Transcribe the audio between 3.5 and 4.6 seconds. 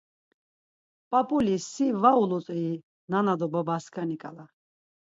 babaskani ǩala?